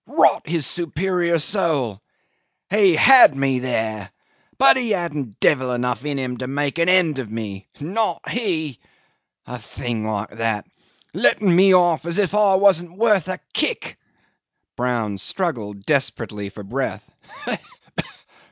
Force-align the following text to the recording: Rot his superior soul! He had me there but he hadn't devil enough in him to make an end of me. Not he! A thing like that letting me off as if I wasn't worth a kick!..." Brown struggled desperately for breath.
Rot 0.07 0.49
his 0.49 0.65
superior 0.65 1.37
soul! 1.37 2.01
He 2.71 2.95
had 2.95 3.35
me 3.35 3.59
there 3.59 4.09
but 4.57 4.75
he 4.75 4.89
hadn't 4.89 5.39
devil 5.39 5.71
enough 5.73 6.03
in 6.03 6.17
him 6.17 6.37
to 6.37 6.47
make 6.47 6.79
an 6.79 6.89
end 6.89 7.19
of 7.19 7.29
me. 7.29 7.67
Not 7.79 8.27
he! 8.27 8.79
A 9.45 9.59
thing 9.59 10.03
like 10.03 10.31
that 10.31 10.65
letting 11.13 11.55
me 11.55 11.71
off 11.75 12.07
as 12.07 12.17
if 12.17 12.33
I 12.33 12.55
wasn't 12.55 12.97
worth 12.97 13.27
a 13.27 13.39
kick!..." 13.53 13.99
Brown 14.75 15.19
struggled 15.19 15.85
desperately 15.85 16.49
for 16.49 16.63
breath. 16.63 17.11